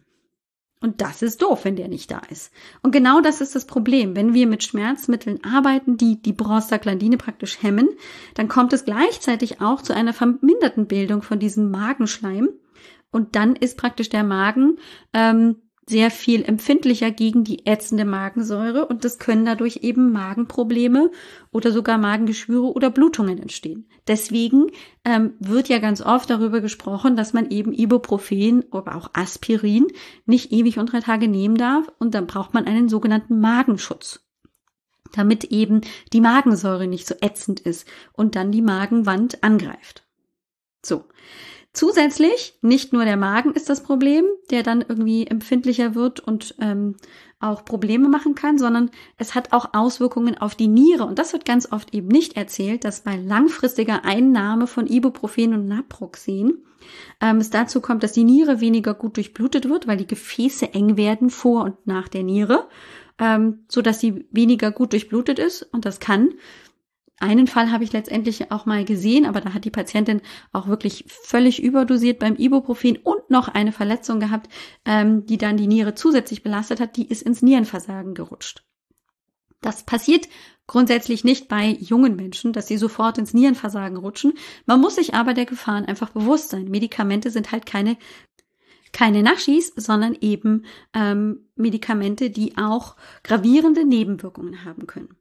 [0.83, 2.55] Und das ist doof, wenn der nicht da ist.
[2.83, 4.16] Und genau das ist das Problem.
[4.16, 7.90] Wenn wir mit Schmerzmitteln arbeiten, die die Prostaglandine praktisch hemmen,
[8.33, 12.48] dann kommt es gleichzeitig auch zu einer verminderten Bildung von diesem Magenschleim.
[13.11, 14.79] Und dann ist praktisch der Magen
[15.12, 15.57] ähm,
[15.90, 21.11] sehr viel empfindlicher gegen die ätzende Magensäure und es können dadurch eben Magenprobleme
[21.50, 23.88] oder sogar Magengeschwüre oder Blutungen entstehen.
[24.07, 24.68] Deswegen
[25.05, 29.88] ähm, wird ja ganz oft darüber gesprochen, dass man eben Ibuprofen oder auch Aspirin
[30.24, 34.20] nicht ewig und drei Tage nehmen darf und dann braucht man einen sogenannten Magenschutz
[35.12, 35.81] damit eben
[36.12, 40.05] die Magensäure nicht so ätzend ist und dann die Magenwand angreift.
[40.85, 41.05] So.
[41.73, 46.97] Zusätzlich, nicht nur der Magen ist das Problem, der dann irgendwie empfindlicher wird und ähm,
[47.39, 51.05] auch Probleme machen kann, sondern es hat auch Auswirkungen auf die Niere.
[51.05, 55.69] Und das wird ganz oft eben nicht erzählt, dass bei langfristiger Einnahme von Ibuprofen und
[55.69, 56.65] Naproxen
[57.21, 60.97] ähm, es dazu kommt, dass die Niere weniger gut durchblutet wird, weil die Gefäße eng
[60.97, 62.69] werden vor und nach der Niere,
[63.21, 65.63] ähm, so dass sie weniger gut durchblutet ist.
[65.73, 66.31] Und das kann
[67.21, 71.05] einen Fall habe ich letztendlich auch mal gesehen, aber da hat die Patientin auch wirklich
[71.07, 74.51] völlig überdosiert beim Ibuprofen und noch eine Verletzung gehabt,
[74.87, 76.97] ähm, die dann die Niere zusätzlich belastet hat.
[76.97, 78.65] Die ist ins Nierenversagen gerutscht.
[79.61, 80.29] Das passiert
[80.67, 84.33] grundsätzlich nicht bei jungen Menschen, dass sie sofort ins Nierenversagen rutschen.
[84.65, 86.71] Man muss sich aber der Gefahren einfach bewusst sein.
[86.71, 87.97] Medikamente sind halt keine
[88.93, 95.20] keine Naschis, sondern eben ähm, Medikamente, die auch gravierende Nebenwirkungen haben können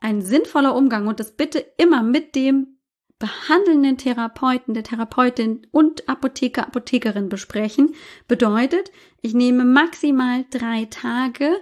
[0.00, 2.78] ein sinnvoller Umgang und das bitte immer mit dem
[3.18, 7.94] behandelnden Therapeuten, der Therapeutin und Apotheker, Apothekerin besprechen,
[8.26, 11.54] bedeutet, ich nehme maximal drei Tage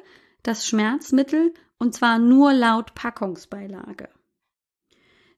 [0.44, 4.08] das Schmerzmittel und zwar nur laut Packungsbeilage.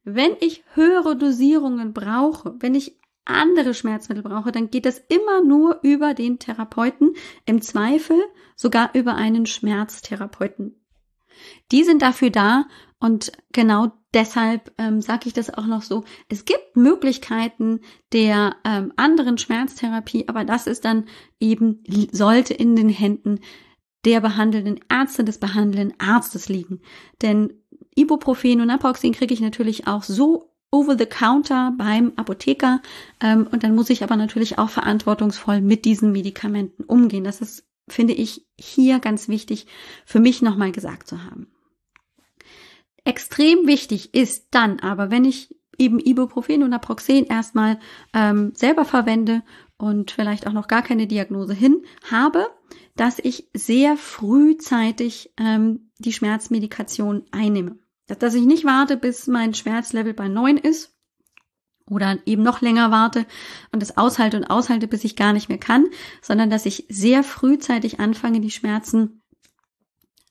[0.05, 5.81] Wenn ich höhere Dosierungen brauche, wenn ich andere Schmerzmittel brauche, dann geht das immer nur
[5.83, 7.15] über den Therapeuten,
[7.47, 8.21] im Zweifel
[8.57, 10.77] sogar über einen Schmerztherapeuten.
[11.71, 12.67] Die sind dafür da,
[13.01, 16.05] und genau deshalb ähm, sage ich das auch noch so.
[16.29, 17.81] Es gibt Möglichkeiten
[18.13, 21.07] der ähm, anderen Schmerztherapie, aber das ist dann
[21.41, 21.83] eben,
[22.13, 23.41] sollte in den Händen
[24.05, 26.81] der behandelnden Ärzte des behandelnden Arztes liegen.
[27.23, 27.55] Denn
[27.95, 32.83] Ibuprofen und Naproxen kriege ich natürlich auch so over the counter beim Apotheker.
[33.21, 37.25] Ähm, und dann muss ich aber natürlich auch verantwortungsvoll mit diesen Medikamenten umgehen.
[37.25, 39.67] Das ist, finde ich, hier ganz wichtig
[40.05, 41.49] für mich nochmal gesagt zu haben.
[43.11, 47.81] Extrem wichtig ist dann aber, wenn ich eben Ibuprofen und Naproxen erstmal
[48.15, 49.43] ähm, selber verwende
[49.79, 52.47] und vielleicht auch noch gar keine Diagnose hin habe,
[52.95, 57.81] dass ich sehr frühzeitig ähm, die Schmerzmedikation einnehme.
[58.07, 60.97] Dass ich nicht warte, bis mein Schmerzlevel bei neun ist
[61.91, 63.27] oder eben noch länger warte
[63.73, 65.87] und das aushalte und aushalte, bis ich gar nicht mehr kann,
[66.23, 69.21] sondern dass ich sehr frühzeitig anfange, die Schmerzen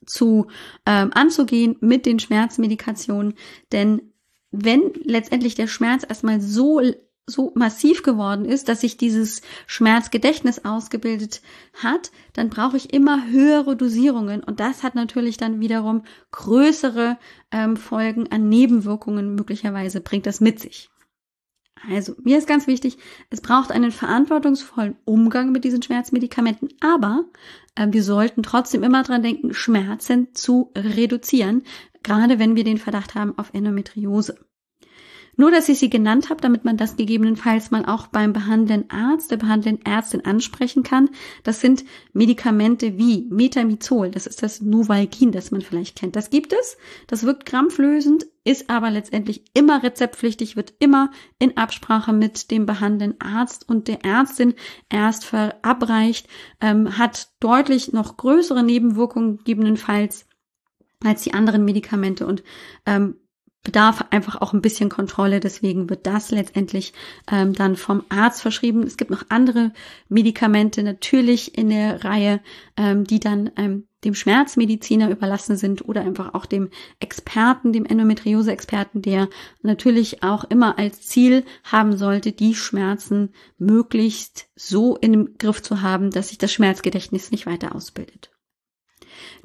[0.06, 0.46] zu
[0.86, 3.34] ähm, anzugehen mit den Schmerzmedikationen.
[3.72, 4.12] Denn
[4.50, 6.80] wenn letztendlich der Schmerz erstmal so
[7.30, 11.42] so massiv geworden ist, dass sich dieses Schmerzgedächtnis ausgebildet
[11.74, 17.18] hat, dann brauche ich immer höhere Dosierungen und das hat natürlich dann wiederum größere
[17.52, 20.90] ähm, Folgen an Nebenwirkungen möglicherweise bringt das mit sich.
[21.88, 22.98] Also, mir ist ganz wichtig,
[23.30, 27.24] es braucht einen verantwortungsvollen Umgang mit diesen Schmerzmedikamenten, aber
[27.74, 31.62] äh, wir sollten trotzdem immer dran denken, Schmerzen zu reduzieren,
[32.02, 34.38] gerade wenn wir den Verdacht haben auf Endometriose.
[35.36, 39.30] Nur, dass ich sie genannt habe, damit man das gegebenenfalls mal auch beim behandelnden Arzt,
[39.30, 41.08] der behandelnden Ärztin ansprechen kann.
[41.44, 46.16] Das sind Medikamente wie Metamizol, das ist das Novalgin, das man vielleicht kennt.
[46.16, 52.12] Das gibt es, das wirkt krampflösend, ist aber letztendlich immer rezeptpflichtig, wird immer in Absprache
[52.12, 54.54] mit dem behandelnden Arzt und der Ärztin
[54.88, 56.28] erst verabreicht,
[56.60, 60.26] ähm, hat deutlich noch größere Nebenwirkungen gegebenenfalls
[61.04, 62.42] als die anderen Medikamente und
[62.86, 63.16] ähm,
[63.62, 65.40] bedarf einfach auch ein bisschen Kontrolle.
[65.40, 66.92] Deswegen wird das letztendlich
[67.30, 68.82] ähm, dann vom Arzt verschrieben.
[68.82, 69.72] Es gibt noch andere
[70.08, 72.40] Medikamente natürlich in der Reihe,
[72.76, 76.70] ähm, die dann ähm, dem Schmerzmediziner überlassen sind oder einfach auch dem
[77.00, 79.28] Experten, dem Endometriose-Experten, der
[79.62, 86.10] natürlich auch immer als Ziel haben sollte, die Schmerzen möglichst so in Griff zu haben,
[86.10, 88.30] dass sich das Schmerzgedächtnis nicht weiter ausbildet.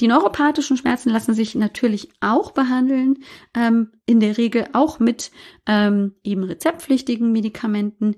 [0.01, 3.19] Die neuropathischen Schmerzen lassen sich natürlich auch behandeln,
[3.53, 5.31] ähm, in der Regel auch mit
[5.65, 8.15] ähm, eben rezeptpflichtigen Medikamenten.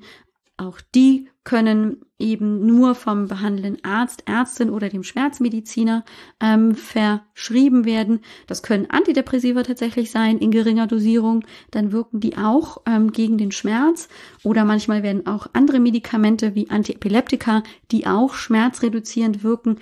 [0.58, 6.04] Auch die können eben nur vom behandelnden Arzt, Ärztin oder dem Schmerzmediziner
[6.42, 8.20] ähm, verschrieben werden.
[8.48, 11.46] Das können Antidepressiva tatsächlich sein in geringer Dosierung.
[11.72, 14.10] Dann wirken die auch ähm, gegen den Schmerz.
[14.44, 19.78] Oder manchmal werden auch andere Medikamente wie Antiepileptika, die auch schmerzreduzierend wirken,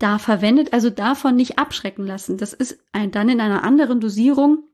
[0.00, 0.72] da verwendet.
[0.72, 2.36] Also davon nicht abschrecken lassen.
[2.36, 4.64] Das ist ein, dann in einer anderen Dosierung,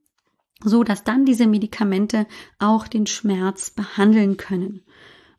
[0.64, 2.26] so dass dann diese Medikamente
[2.58, 4.82] auch den Schmerz behandeln können.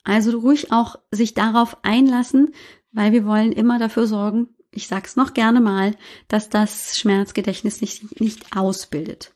[0.04, 2.54] Also ruhig auch sich darauf einlassen,
[2.92, 5.96] weil wir wollen immer dafür sorgen, ich sag's noch gerne mal,
[6.28, 9.34] dass das Schmerzgedächtnis nicht, nicht ausbildet.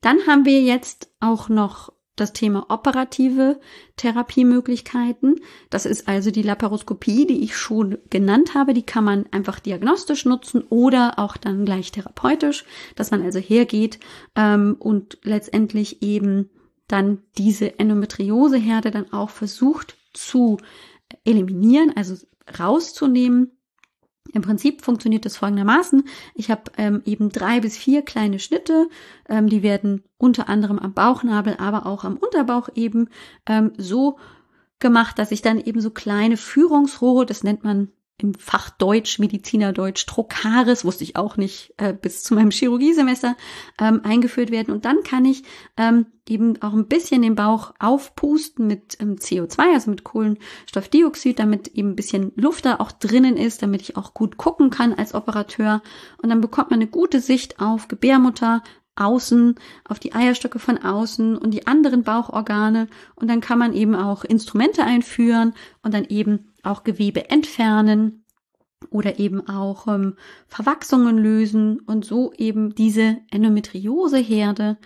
[0.00, 3.58] Dann haben wir jetzt auch noch das Thema operative
[3.96, 5.40] Therapiemöglichkeiten.
[5.70, 8.74] Das ist also die Laparoskopie, die ich schon genannt habe.
[8.74, 12.64] Die kann man einfach diagnostisch nutzen oder auch dann gleich therapeutisch,
[12.96, 13.98] dass man also hergeht
[14.36, 16.50] ähm, und letztendlich eben
[16.86, 20.58] dann diese Endometrioseherde dann auch versucht zu
[21.24, 22.16] eliminieren, also
[22.58, 23.52] rauszunehmen.
[24.32, 26.04] Im Prinzip funktioniert das folgendermaßen.
[26.34, 28.88] Ich habe ähm, eben drei bis vier kleine Schnitte.
[29.28, 33.08] Ähm, die werden unter anderem am Bauchnabel, aber auch am Unterbauch eben
[33.46, 34.18] ähm, so
[34.78, 37.88] gemacht, dass ich dann eben so kleine Führungsrohre, das nennt man
[38.18, 43.36] im Fach Deutsch, Medizinerdeutsch, Trocaris, wusste ich auch nicht äh, bis zu meinem Chirurgiesemester,
[43.80, 44.72] ähm, eingeführt werden.
[44.72, 45.42] Und dann kann ich
[45.76, 51.68] ähm, eben auch ein bisschen den Bauch aufpusten mit ähm, CO2, also mit Kohlenstoffdioxid, damit
[51.68, 55.14] eben ein bisschen Luft da auch drinnen ist, damit ich auch gut gucken kann als
[55.14, 55.82] Operateur.
[56.22, 58.62] Und dann bekommt man eine gute Sicht auf Gebärmutter,
[58.94, 59.54] außen,
[59.84, 62.88] auf die Eierstöcke von außen und die anderen Bauchorgane.
[63.14, 68.24] Und dann kann man eben auch Instrumente einführen und dann eben auch Gewebe entfernen
[68.90, 70.16] oder eben auch ähm,
[70.48, 74.78] Verwachsungen lösen und so eben diese Endometrioseherde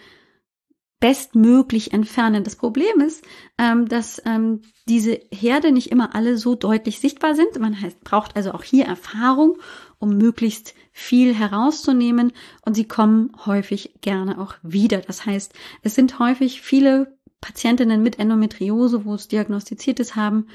[0.98, 2.42] bestmöglich entfernen.
[2.42, 3.22] Das Problem ist,
[3.58, 7.58] ähm, dass ähm, diese Herde nicht immer alle so deutlich sichtbar sind.
[7.58, 9.58] Man heißt, braucht also auch hier Erfahrung,
[9.98, 14.98] um möglichst viel herauszunehmen und sie kommen häufig gerne auch wieder.
[14.98, 15.52] Das heißt,
[15.82, 20.46] es sind häufig viele Patientinnen mit Endometriose, wo es diagnostiziertes haben,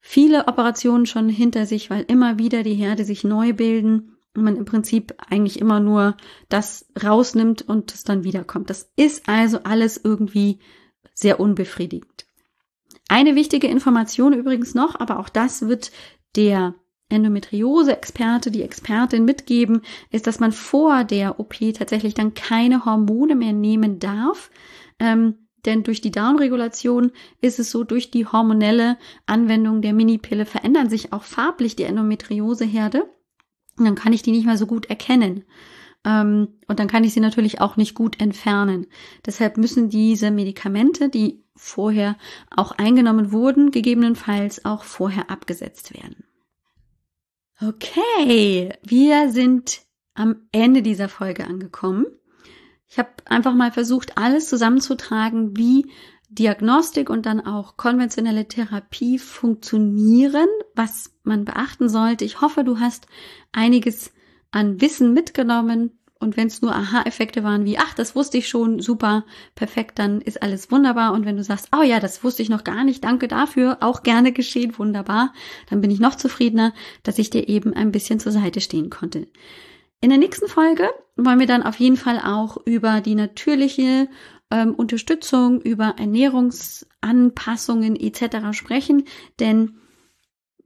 [0.00, 4.56] viele Operationen schon hinter sich, weil immer wieder die Herde sich neu bilden und man
[4.56, 6.16] im Prinzip eigentlich immer nur
[6.48, 8.70] das rausnimmt und es dann wiederkommt.
[8.70, 10.60] Das ist also alles irgendwie
[11.14, 12.26] sehr unbefriedigend.
[13.08, 15.90] Eine wichtige Information übrigens noch, aber auch das wird
[16.36, 16.74] der
[17.08, 23.52] Endometriose-Experte, die Expertin mitgeben, ist, dass man vor der OP tatsächlich dann keine Hormone mehr
[23.52, 24.50] nehmen darf.
[25.00, 30.88] Ähm, denn durch die Darmregulation ist es so, durch die hormonelle Anwendung der Minipille verändern
[30.88, 33.08] sich auch farblich die Endometrioseherde.
[33.76, 35.44] Und dann kann ich die nicht mehr so gut erkennen.
[36.04, 38.86] Ähm, und dann kann ich sie natürlich auch nicht gut entfernen.
[39.26, 42.16] Deshalb müssen diese Medikamente, die vorher
[42.50, 46.24] auch eingenommen wurden, gegebenenfalls auch vorher abgesetzt werden.
[47.60, 49.82] Okay, wir sind
[50.14, 52.06] am Ende dieser Folge angekommen.
[52.90, 55.86] Ich habe einfach mal versucht, alles zusammenzutragen, wie
[56.28, 62.24] Diagnostik und dann auch konventionelle Therapie funktionieren, was man beachten sollte.
[62.24, 63.06] Ich hoffe, du hast
[63.52, 64.12] einiges
[64.50, 65.92] an Wissen mitgenommen.
[66.18, 69.24] Und wenn es nur Aha-Effekte waren wie, ach, das wusste ich schon, super,
[69.54, 71.14] perfekt, dann ist alles wunderbar.
[71.14, 74.02] Und wenn du sagst, oh ja, das wusste ich noch gar nicht, danke dafür, auch
[74.02, 75.32] gerne geschehen, wunderbar,
[75.70, 76.74] dann bin ich noch zufriedener,
[77.04, 79.28] dass ich dir eben ein bisschen zur Seite stehen konnte.
[80.00, 84.08] In der nächsten Folge wollen wir dann auf jeden Fall auch über die natürliche
[84.50, 88.52] ähm, Unterstützung, über Ernährungsanpassungen etc.
[88.52, 89.04] sprechen,
[89.38, 89.76] denn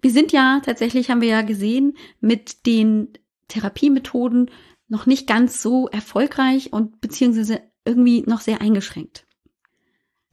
[0.01, 3.09] wir sind ja tatsächlich, haben wir ja gesehen, mit den
[3.49, 4.51] Therapiemethoden
[4.87, 9.24] noch nicht ganz so erfolgreich und beziehungsweise irgendwie noch sehr eingeschränkt.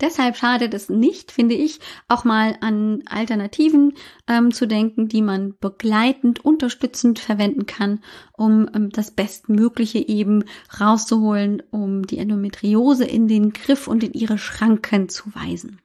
[0.01, 3.93] Deshalb schadet es nicht, finde ich, auch mal an Alternativen
[4.27, 7.99] ähm, zu denken, die man begleitend, unterstützend verwenden kann,
[8.33, 10.43] um ähm, das Bestmögliche eben
[10.79, 15.79] rauszuholen, um die Endometriose in den Griff und in ihre Schranken zu weisen.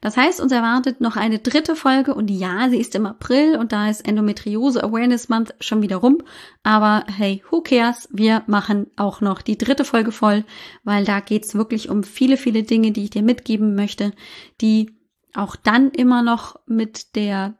[0.00, 3.72] Das heißt, uns erwartet noch eine dritte Folge und ja, sie ist im April und
[3.72, 6.22] da ist Endometriose Awareness Month schon wieder rum.
[6.62, 8.08] Aber hey, who cares?
[8.10, 10.44] Wir machen auch noch die dritte Folge voll,
[10.84, 14.12] weil da geht's wirklich um viele, viele Dinge, die ich dir mitgeben möchte,
[14.60, 14.96] die
[15.34, 17.54] auch dann immer noch mit der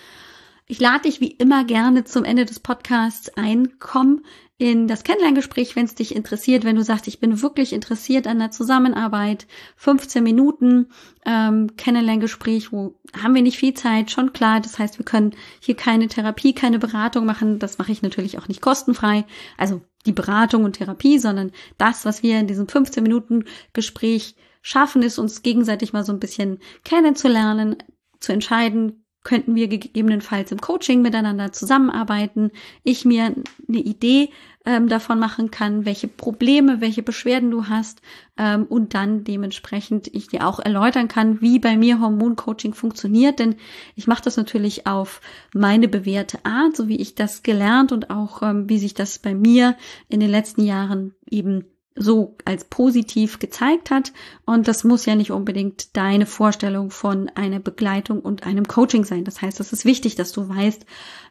[0.66, 3.78] Ich lade dich wie immer gerne zum Ende des Podcasts ein.
[3.78, 4.22] Komm
[4.58, 8.38] in das Kennenlerngespräch, wenn es dich interessiert, wenn du sagst, ich bin wirklich interessiert an
[8.38, 9.48] der Zusammenarbeit.
[9.76, 10.86] 15 Minuten
[11.26, 14.60] ähm, Kennenlerngespräch, wo haben wir nicht viel Zeit, schon klar.
[14.60, 17.58] Das heißt, wir können hier keine Therapie, keine Beratung machen.
[17.58, 19.24] Das mache ich natürlich auch nicht kostenfrei.
[19.58, 25.02] Also die Beratung und Therapie, sondern das, was wir in diesem 15 Minuten Gespräch schaffen,
[25.02, 27.78] ist uns gegenseitig mal so ein bisschen kennenzulernen,
[28.20, 32.50] zu entscheiden, könnten wir gegebenenfalls im Coaching miteinander zusammenarbeiten,
[32.82, 33.34] ich mir
[33.68, 34.30] eine Idee
[34.64, 38.00] ähm, davon machen kann, welche Probleme, welche Beschwerden du hast
[38.36, 43.56] ähm, und dann dementsprechend ich dir auch erläutern kann, wie bei mir Hormoncoaching funktioniert, denn
[43.96, 45.20] ich mache das natürlich auf
[45.52, 49.34] meine bewährte Art, so wie ich das gelernt und auch ähm, wie sich das bei
[49.34, 49.76] mir
[50.08, 51.64] in den letzten Jahren eben
[51.94, 54.12] so als positiv gezeigt hat.
[54.44, 59.24] Und das muss ja nicht unbedingt deine Vorstellung von einer Begleitung und einem Coaching sein.
[59.24, 60.86] Das heißt, es ist wichtig, dass du weißt,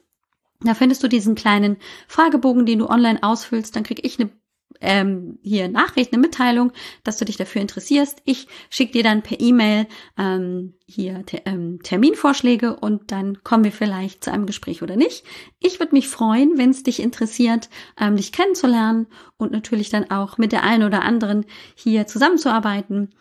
[0.61, 1.77] Da findest du diesen kleinen
[2.07, 3.75] Fragebogen, den du online ausfüllst.
[3.75, 4.31] Dann krieg ich eine
[4.81, 6.71] ähm, hier Nachricht, eine Mitteilung,
[7.03, 8.21] dass du dich dafür interessierst.
[8.25, 13.71] Ich schicke dir dann per E-Mail ähm, hier te ähm, Terminvorschläge und dann kommen wir
[13.71, 15.23] vielleicht zu einem Gespräch oder nicht.
[15.59, 19.07] Ich würde mich freuen, wenn es dich interessiert, ähm, dich kennenzulernen
[19.37, 21.45] und natürlich dann auch mit der einen oder anderen
[21.75, 23.13] hier zusammenzuarbeiten.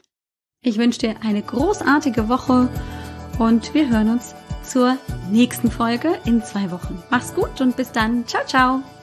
[0.63, 2.69] Ich wünsche dir eine großartige Woche
[3.39, 4.99] und wir hören uns zur
[5.31, 7.03] nächsten Folge in zwei Wochen.
[7.11, 8.27] Mach's gut und bis dann.
[8.27, 8.98] Ciao, ciao.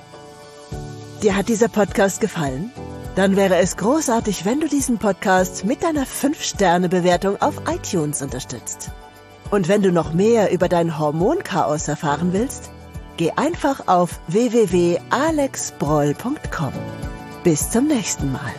[1.26, 2.70] Dir hat dieser Podcast gefallen?
[3.16, 8.92] Dann wäre es großartig, wenn du diesen Podcast mit deiner 5-Sterne-Bewertung auf iTunes unterstützt.
[9.50, 12.70] Und wenn du noch mehr über dein Hormonchaos erfahren willst,
[13.18, 16.74] geh einfach auf www.alexbroll.com.
[17.44, 18.54] Bis zum nächsten Mal.